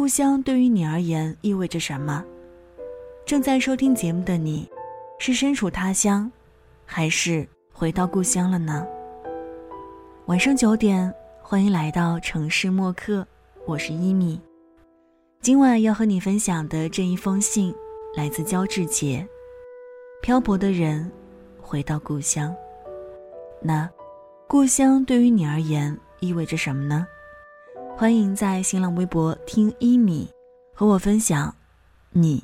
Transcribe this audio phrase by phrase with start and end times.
[0.00, 2.24] 故乡对于你而言意味着什么？
[3.26, 4.66] 正在收听节目的你，
[5.18, 6.32] 是身处他乡，
[6.86, 8.86] 还是回到故乡了呢？
[10.24, 11.12] 晚上九点，
[11.42, 13.26] 欢迎来到城市默客，
[13.66, 14.40] 我是一米。
[15.42, 17.74] 今晚要和你分享的这一封信，
[18.16, 19.28] 来自焦志杰。
[20.22, 21.12] 漂泊的人，
[21.60, 22.56] 回到故乡。
[23.60, 23.86] 那，
[24.48, 27.06] 故乡对于你而言意味着什么呢？
[28.00, 30.26] 欢迎在新浪微博听一米，
[30.72, 31.54] 和我分享
[32.12, 32.42] 你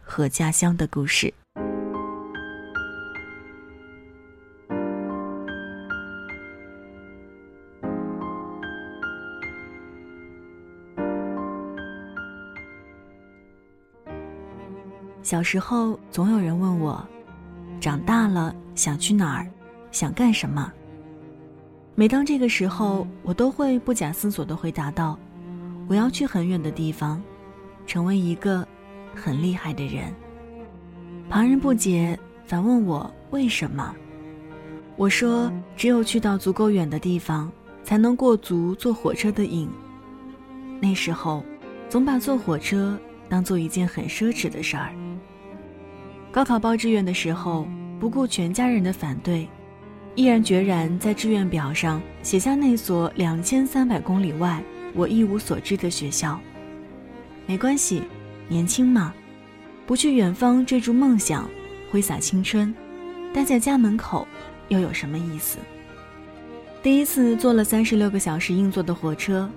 [0.00, 1.34] 和家乡的故事。
[15.20, 17.04] 小时候，总有人问我，
[17.80, 19.50] 长大了想去哪儿，
[19.90, 20.72] 想干什么。
[21.94, 25.18] 每当这个时候，我都会不假思索地回答道
[25.86, 27.22] ：“我要去很远的地方，
[27.86, 28.66] 成为一个
[29.14, 30.12] 很厉害的人。”
[31.28, 33.94] 旁人不解，反问我为什么。
[34.96, 37.52] 我说：“只有去到足够远的地方，
[37.84, 39.68] 才能过足坐火车的瘾。”
[40.80, 41.44] 那时候，
[41.90, 44.94] 总把坐火车当做一件很奢侈的事儿。
[46.30, 47.66] 高考报志愿的时候，
[48.00, 49.46] 不顾全家人的反对。
[50.14, 54.62] 毅然决然在志愿表上写下那所两千三百公里外
[54.94, 56.38] 我一无所知的学校。
[57.46, 58.02] 没关系，
[58.46, 59.14] 年轻嘛，
[59.86, 61.48] 不去远方追逐梦想，
[61.90, 62.74] 挥洒青春，
[63.32, 64.28] 待在家门口
[64.68, 65.58] 又有什么意思？
[66.82, 69.48] 第一次坐了三十六个小时硬座的火车，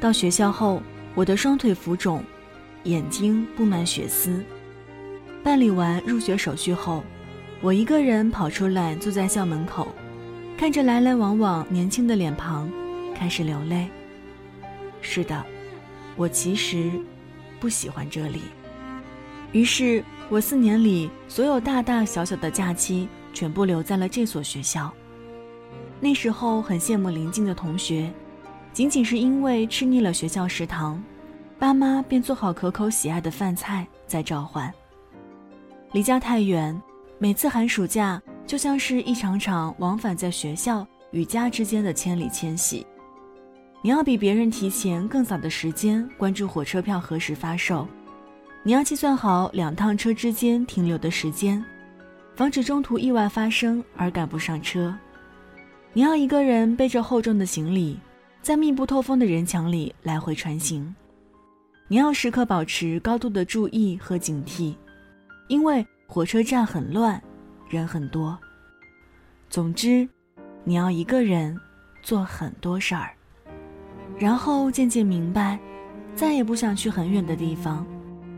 [0.00, 0.82] 到学校后，
[1.14, 2.24] 我的双腿浮肿，
[2.84, 4.42] 眼睛布满血丝。
[5.44, 7.04] 办理完入学手续后。
[7.62, 9.86] 我一个人跑出来，坐在校门口，
[10.58, 12.68] 看着来来往往年轻的脸庞，
[13.14, 13.88] 开始流泪。
[15.00, 15.44] 是的，
[16.16, 16.90] 我其实
[17.60, 18.40] 不喜欢这里。
[19.52, 24.92] 于是，我四年里所有大大小小的假期全部留在了这所学校。
[26.00, 28.12] 那时候很羡慕邻近的同学，
[28.72, 31.00] 仅仅是因为吃腻了学校食堂，
[31.60, 34.72] 爸妈便做好可口喜爱的饭菜在召唤。
[35.92, 36.76] 离家太远。
[37.22, 42.84] 每次寒暑假就像是一场场往返在学校与家之间的千里迁徙，
[43.80, 47.86] 你要比别人提前更早的时间关注火车票何时发售，
[48.64, 51.64] 你要计算好两趟车之间停留的时间，
[52.34, 54.92] 防止中途意外发生而赶不上车。
[55.92, 57.96] 你要一个人背着厚重的行李，
[58.42, 60.92] 在密不透风的人墙里来回穿行，
[61.86, 64.74] 你要时刻保持高度的注意和警惕，
[65.46, 65.86] 因为。
[66.12, 67.18] 火车站很乱，
[67.70, 68.38] 人很多。
[69.48, 70.06] 总之，
[70.62, 71.58] 你要一个人
[72.02, 73.12] 做很多事儿，
[74.18, 75.58] 然后渐渐明白，
[76.14, 77.86] 再也不想去很远的地方，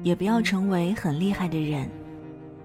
[0.04, 1.90] 也不要成为很厉害的人，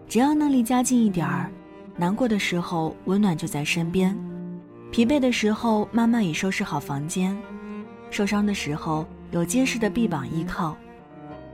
[0.07, 1.49] 只要能离家近一点儿。
[1.97, 4.13] 难过的时候，温暖就在身边；
[4.91, 7.35] 疲惫的时候，妈妈已收拾好房间；
[8.11, 10.75] 受伤的时候，有结实的臂膀依靠；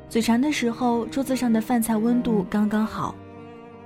[0.09, 3.16] 嘴馋的时候，桌子上的饭菜温度刚刚好。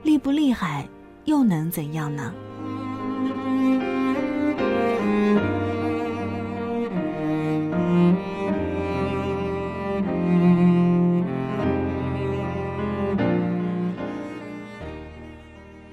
[0.03, 0.87] 厉不厉害，
[1.25, 2.33] 又能怎样呢？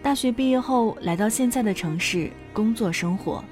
[0.03, 3.45] 大学毕业后，来到现在的城市工作生活，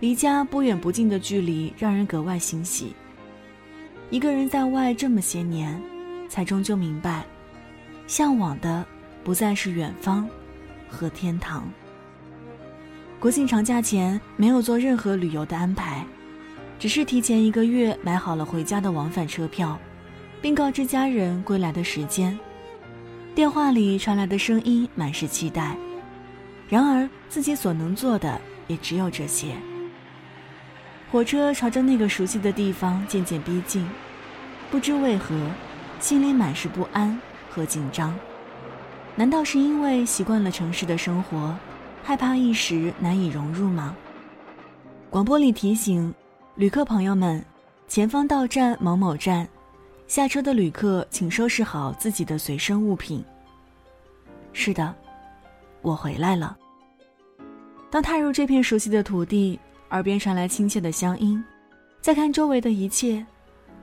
[0.00, 2.94] 离家不远不近的距离让人格外欣喜。
[4.10, 5.80] 一个人在外这么些年，
[6.28, 7.24] 才终究明白，
[8.06, 8.84] 向往的。
[9.24, 10.28] 不再是远方
[10.88, 11.70] 和天堂。
[13.20, 16.04] 国庆长假前没有做任何旅游的安排，
[16.78, 19.78] 只是提前一个月买好了回家的往返车票，
[20.40, 22.38] 并告知家人归来的时间。
[23.34, 25.76] 电话里传来的声音满是期待，
[26.68, 29.54] 然而自己所能做的也只有这些。
[31.10, 33.88] 火车朝着那个熟悉的地方渐渐逼近，
[34.70, 35.34] 不知为何，
[35.98, 38.14] 心里满是不安和紧张。
[39.18, 41.52] 难道是因为习惯了城市的生活，
[42.04, 43.96] 害怕一时难以融入吗？
[45.10, 46.14] 广播里提醒
[46.54, 47.44] 旅客朋友们，
[47.88, 49.48] 前方到站某某站，
[50.06, 53.24] 下车的旅客请收拾好自己的随身物品。
[54.52, 54.94] 是的，
[55.82, 56.56] 我回来了。
[57.90, 59.58] 当踏入这片熟悉的土地，
[59.90, 61.44] 耳边传来亲切的乡音，
[62.00, 63.26] 再看周围的一切，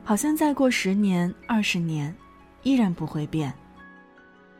[0.01, 2.15] 好像再过十年、二十年，
[2.63, 3.53] 依然不会变。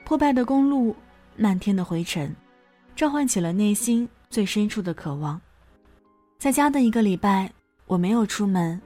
[0.06, 0.96] 破败的公路，
[1.36, 2.34] 漫天的灰尘，
[2.96, 5.42] 召唤起了内心最深处的渴望。
[6.38, 7.52] 在家的一个礼拜，
[7.88, 8.80] 我没有出门，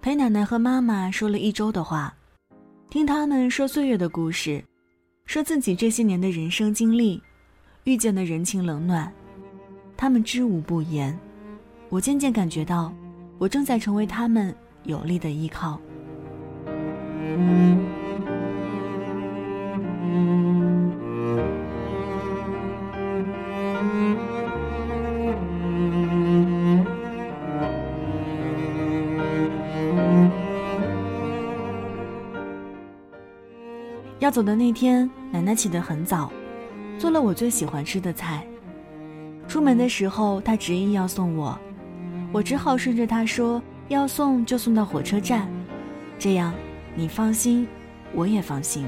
[0.00, 2.14] 陪奶奶和妈妈说了一周的话，
[2.88, 4.64] 听他们说岁月的故事，
[5.26, 7.20] 说自己这些年的人生经历，
[7.82, 9.12] 遇见的人情冷暖，
[9.96, 11.18] 他们知无不言。
[11.88, 12.94] 我渐渐感觉到，
[13.36, 14.54] 我正在成为他们
[14.84, 15.80] 有力的依靠。
[34.32, 36.32] 走的那天，奶奶起得很早，
[36.98, 38.42] 做了我最喜欢吃的菜。
[39.46, 41.58] 出门的时候，她执意要送我，
[42.32, 45.46] 我只好顺着她说要送就送到火车站，
[46.18, 46.54] 这样
[46.94, 47.68] 你放心，
[48.14, 48.86] 我也放心。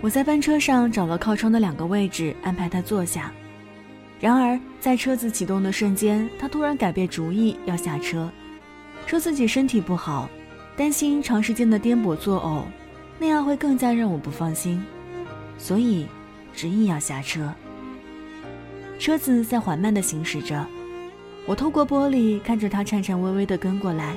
[0.00, 3.32] 我在班车上找了靠窗的两个位置，安排她坐下。
[4.18, 8.28] 然而在车子启动的瞬间，她突然改变主意要下车，
[9.06, 10.28] 说自己身体不好，
[10.76, 12.62] 担心长时间的颠簸作呕。
[13.18, 14.84] 那样会更加让我不放心，
[15.58, 16.06] 所以
[16.54, 17.52] 执意要下车。
[18.98, 20.66] 车子在缓慢地行驶着，
[21.46, 24.16] 我透过玻璃看着他颤颤巍巍地跟过来，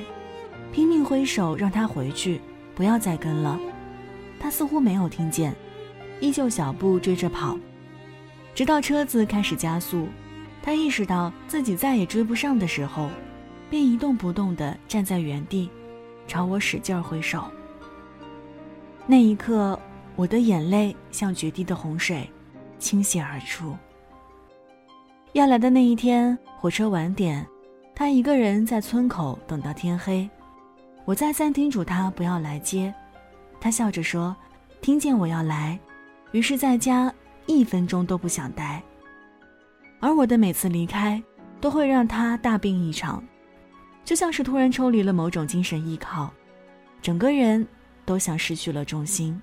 [0.72, 2.40] 拼命挥手让他回去，
[2.74, 3.58] 不要再跟了。
[4.38, 5.54] 他似乎没有听见，
[6.20, 7.58] 依旧小步追着跑，
[8.54, 10.08] 直到车子开始加速，
[10.62, 13.10] 他意识到自己再也追不上的时候，
[13.68, 15.68] 便一动不动地站在原地，
[16.26, 17.50] 朝我使劲挥手。
[19.10, 19.76] 那一刻，
[20.14, 22.30] 我的眼泪像决堤的洪水，
[22.78, 23.76] 倾泻而出。
[25.32, 27.44] 要来的那一天，火车晚点，
[27.92, 30.30] 他一个人在村口等到天黑。
[31.04, 32.94] 我再三叮嘱他不要来接，
[33.60, 34.36] 他笑着说
[34.80, 35.76] ：“听见我要来，
[36.30, 37.12] 于是在家
[37.46, 38.80] 一分钟都不想待。”
[39.98, 41.20] 而我的每次离开，
[41.60, 43.20] 都会让他大病一场，
[44.04, 46.32] 就像是突然抽离了某种精神依靠，
[47.02, 47.66] 整个人。
[48.10, 49.40] 都像失去了重心。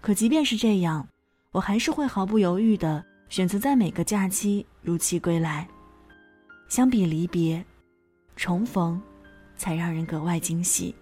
[0.00, 1.06] 可即便是这样，
[1.52, 5.68] 我还是会毫不犹豫地选择在每个假期如期归来。
[6.70, 7.62] 相比离别，
[8.34, 8.98] 重逢
[9.56, 10.94] 才让人格外惊喜。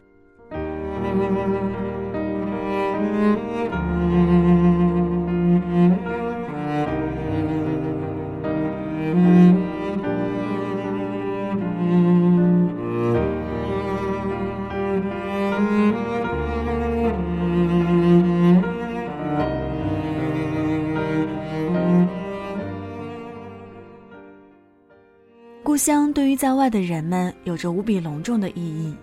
[26.38, 28.94] 在外的人们有着无比隆重的意义。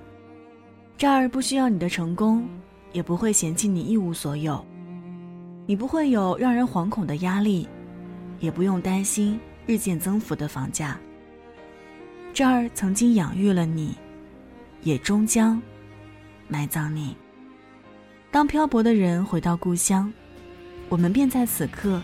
[0.98, 2.48] 这儿不需要你的成功，
[2.94, 4.66] 也不会嫌弃你一无所有，
[5.66, 7.68] 你不会有让人惶恐的压力，
[8.40, 10.98] 也不用担心日渐增幅的房价。
[12.34, 13.98] 这儿曾经养育了你，
[14.84, 15.62] 也终将
[16.48, 17.18] 埋葬你。
[18.32, 20.10] 当漂泊的人回到故乡，
[20.88, 22.02] 我们便在此刻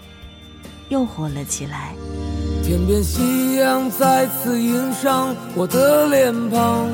[0.89, 1.95] 又活了起来。
[2.71, 6.89] 天边夕阳再次映上我的脸庞，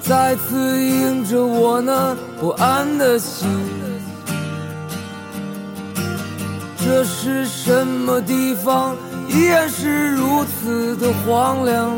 [0.00, 3.48] 再次映着我那不安的心。
[6.76, 8.96] 这是什么地方？
[9.28, 11.96] 依然是如此的荒凉。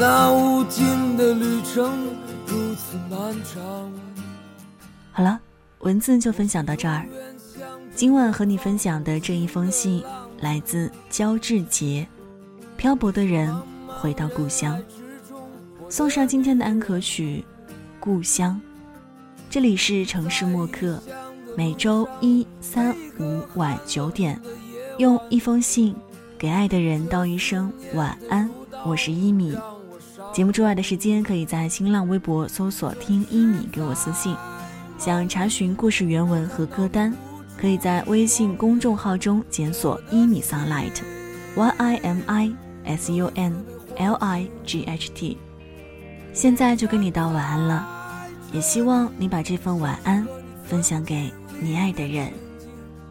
[0.00, 1.92] 那无尽的旅程
[2.46, 3.92] 如此漫长。
[5.12, 5.38] 好了，
[5.80, 7.04] 文字就分享到这儿。
[8.00, 10.02] 今晚和你分享的这一封信，
[10.40, 12.08] 来自焦志杰，
[12.74, 13.54] 漂泊的人
[13.86, 14.80] 回到故乡，
[15.90, 17.44] 送上今天的安可曲
[18.00, 18.58] 《故乡》。
[19.50, 20.98] 这里是城市默客，
[21.54, 24.40] 每周一、三、五晚九点，
[24.96, 25.94] 用一封信
[26.38, 28.48] 给爱的人道一声晚安。
[28.86, 29.54] 我是一米。
[30.32, 34.34] 节目之外的时间，可以在新浪微博搜索“听一米”给我私信。
[34.96, 37.14] 想查询故事原文和歌单。
[37.60, 43.64] 可以在微信公众号中检索“一米 sunlight”，y i m i s u n
[43.98, 45.36] l i g h t。
[46.32, 47.86] 现在就跟你道晚安了，
[48.50, 50.26] 也希望你把这份晚安
[50.64, 52.32] 分享给你爱的人。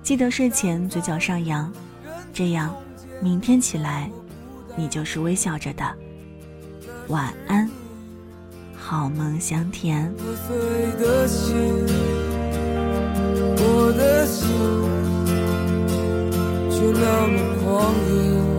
[0.01, 1.71] 记得睡前嘴角上扬，
[2.33, 2.75] 这样
[3.21, 4.09] 明天起来
[4.75, 5.83] 你就是微笑着的。
[7.09, 7.69] 晚安，
[8.75, 10.11] 好梦香甜。
[10.17, 12.18] 我的心
[13.89, 14.45] 我的心
[16.69, 18.58] 却那么狂野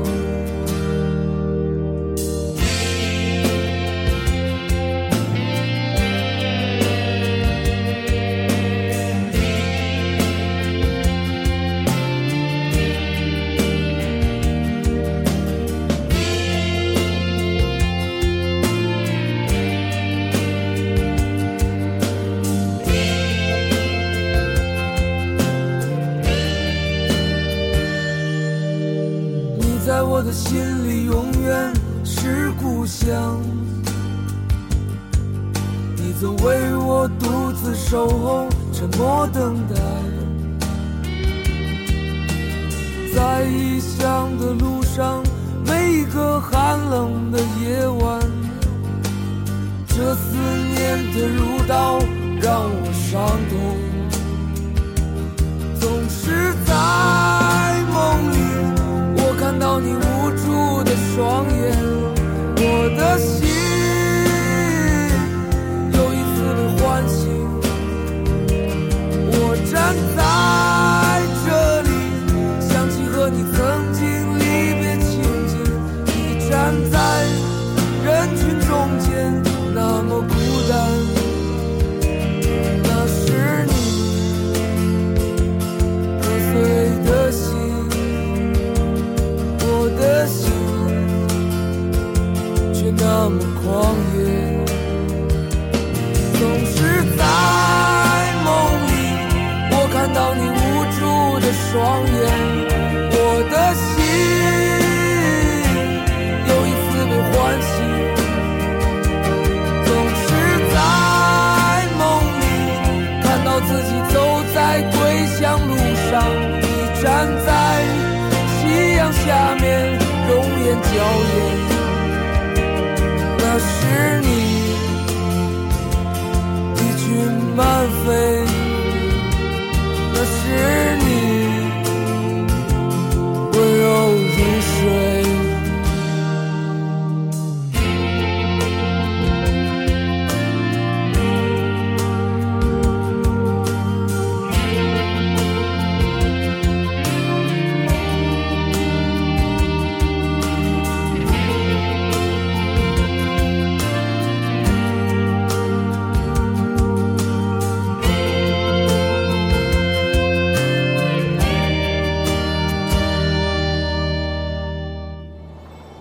[32.91, 33.41] 是故乡。
[35.97, 39.81] 你总为我独自守候，沉默等待。
[43.15, 45.23] 在异乡的路上，
[45.65, 48.21] 每一个寒冷的夜晚，
[49.87, 50.37] 这思
[50.75, 52.01] 念的如刀
[52.41, 53.90] 让我伤痛。